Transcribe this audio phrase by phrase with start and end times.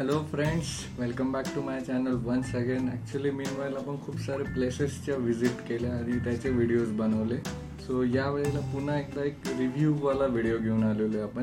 [0.00, 0.68] Hello friends
[0.98, 5.90] welcome back to my channel once again actually मी आपण खूप सारे प्लेसेसच्या visit केल्या
[5.94, 7.36] आणि त्याचे व्हिडिओज बनवले.
[7.86, 11.42] सो यावेळेला पुन्हा एकदा एक रिव्ह्यूवाला व्हिडिओ घेऊन आलेलो आहे आपण.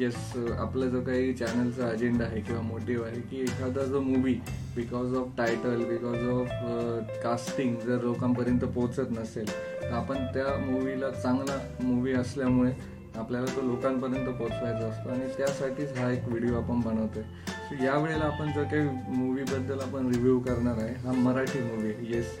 [0.00, 0.16] येस
[0.58, 4.34] आपला जो काही चॅनलचा अजेंडा आहे किंवा मोटिव्ह आहे की एखादा जो movie
[4.76, 11.58] because of title because of casting जर लोकांपर्यंत पोहोचत नसेल तर आपण त्या मूवीला चांगला
[11.82, 12.72] मूवी असल्यामुळे
[13.18, 15.08] आपल्याला तो लोकांपर्यंत पोहोचवायचा असतो.
[15.10, 20.06] आणि त्यासाठीच हा एक व्हिडिओ आपण बनवतो आहे या वेळेला आपण जो काही मूवीबद्दल आपण
[20.14, 22.38] रिव्ह्यू करणार आहे हा मराठी मूवी येस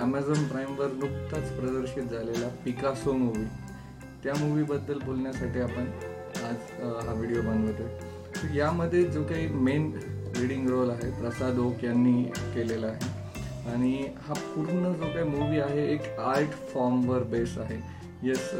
[0.00, 3.44] ॲमेझॉन प्राईमवर नुकताच प्रदर्शित झालेला पिकासो मूवी
[4.24, 5.86] त्या मूवीबद्दल बोलण्यासाठी आपण
[6.44, 9.90] आज हा व्हिडिओ बनवतो आहे यामध्ये जो काही मेन
[10.36, 12.22] रीडिंग रोल आहे प्रसाद ओक यांनी
[12.54, 13.08] केलेला आहे.
[13.72, 13.92] आणि
[14.26, 17.78] हा पूर्ण जो काही मूवी आहे एक आर्ट फॉर्मवर बेस आहे.
[18.22, 18.50] येस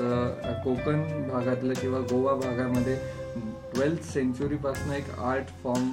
[0.64, 2.96] कोकण भागातलं किंवा गोवा भागामध्ये
[3.74, 5.88] ट्वेल्थ सेंचुरीपासून एक आर्ट फॉर्म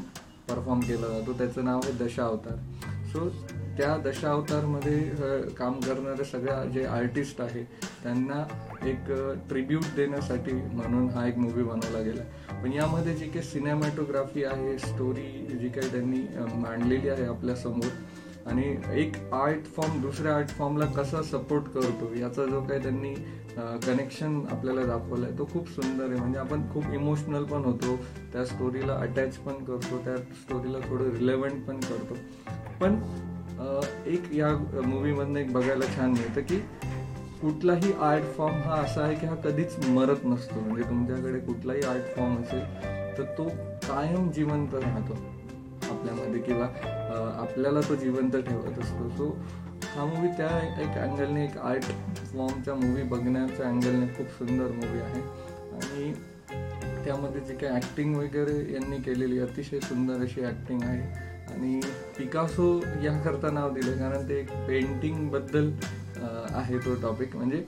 [0.49, 1.33] परफॉर्म केला जातो.
[1.37, 2.55] त्याचं नाव आहे दशावतार
[3.11, 3.29] सो
[3.77, 7.63] त्या दशावतारमध्ये काम करणारे सगळ्या जे आर्टिस्ट आहे
[8.03, 8.43] त्यांना
[8.89, 9.11] एक
[9.49, 12.23] ट्रिब्यूट देण्यासाठी म्हणून हा एक मूवी बनवला गेला.
[12.61, 16.21] पण यामध्ये जी काही सिनेमॅटोग्राफी आहे स्टोरी जी काही त्यांनी
[16.61, 17.89] मांडलेली आहे आपल्यासमोर
[18.47, 23.13] आणि एक आर्ट फॉर्म दुसऱ्या आर्ट फॉर्मला कसा सपोर्ट करतो याचा जो काही त्यांनी
[23.85, 26.19] कनेक्शन आपल्याला दाखवलं आहे तो खूप सुंदर आहे.
[26.19, 27.95] म्हणजे आपण खूप इमोशनल पण होतो
[28.33, 32.17] त्या स्टोरीला अटॅच पण करतो त्या स्टोरीला थोडं रिलेव्हंट पण करतो.
[32.81, 32.99] पण
[34.07, 36.59] एक या मूवीमधनं एक बघायला छान मिळतं की
[37.41, 40.59] कुठलाही आर्ट फॉर्म हा असा आहे की हा कधीच मरत नसतो.
[40.59, 43.47] म्हणजे तुमच्याकडे कुठलाही आर्ट फॉर्म असेल तर तो
[43.87, 45.17] कायम जिवंत राहतो.
[46.07, 46.65] आपल्यामध्ये किंवा
[47.41, 49.09] आपल्याला तो जिवंत ठेवत असतो.
[49.09, 49.29] सो
[49.85, 50.49] हा मूवी त्या
[50.81, 51.83] एक अँगलने एक आर्ट
[52.31, 55.21] फॉर्मच्या मूवी बघण्याच्या अँगलने खूप सुंदर मूवी आहे.
[55.77, 56.11] आणि
[57.05, 61.01] त्यामध्ये जे काही ॲक्टिंग वगैरे यांनी केलेली अतिशय सुंदर अशी ॲक्टिंग आहे.
[61.53, 61.79] आणि
[62.17, 65.69] पिकासो याकरता नाव दिलं कारण ते एक पेंटिंगबद्दल
[66.51, 67.61] आहे तो टॉपिक म्हणजे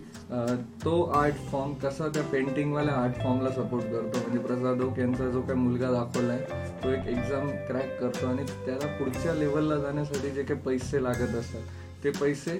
[0.84, 4.20] तो आर्ट फॉर्म कसा त्या पेंटिंगवाल्या आर्ट फॉर्मला सपोर्ट करतो?
[4.20, 8.44] म्हणजे प्रसाद ओक यांचा जो काही मुलगा दाखवला आहे तो एक एक्झाम क्रॅक करतो आणि
[8.66, 12.60] त्याला पुढच्या लेवलला जाण्यासाठी जे काही पैसे लागत असतात ते पैसे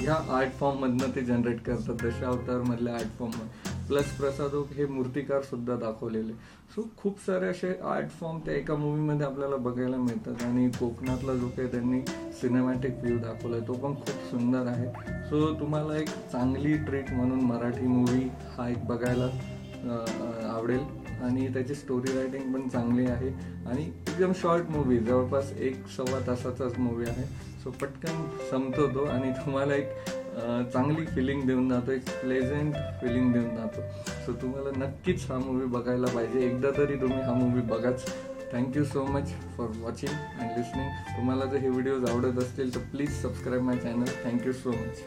[0.00, 6.32] ह्या आर्ट फॉर्ममधनं ते जनरेट करतात दशावतारमधल्या आर्ट फॉर्ममध्ये प्लस प्रसादोक हे मूर्तिकार सुद्धा दाखवलेले.
[6.74, 11.48] सो खूप सारे असे आर्ट फॉर्म त्या एका मूवीमध्ये आपल्याला बघायला मिळतात आणि कोकणातला जो
[11.48, 12.00] काही त्यांनी
[12.40, 14.88] सिनेमॅटिक व्ह्यू आहे तो पण खूप सुंदर आहे.
[15.28, 19.30] सो तुम्हाला एक चांगली ट्रीट म्हणून मराठी मूवी हा एक बघायला
[20.50, 20.84] आवडेल.
[21.22, 23.28] आणि त्याची स्टोरी रायटिंग पण चांगली आहे.
[23.66, 27.24] आणि एकदम शॉर्ट मूवी जवळपास एक सव्वा तासाचाच मूवी आहे.
[27.62, 29.04] सो पटकन संपतो तो.
[29.04, 29.92] आणि तुम्हाला एक
[30.36, 33.82] चांगली फिलिंग देऊन जातो एक प्लेझेंट फिलिंग देऊन जातो.
[34.26, 36.46] सो तुम्हाला नक्कीच हा मूवी बघायला पाहिजे.
[36.46, 38.06] एकदा तरी तुम्ही हा movie बघाच.
[38.52, 43.10] Thank you so much for watching and listening तुम्हाला जर हे व्हिडिओज आवडत असतील तर please
[43.22, 45.02] subscribe my channel thank you so much